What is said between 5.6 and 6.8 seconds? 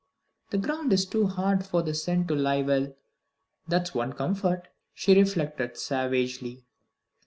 savagely.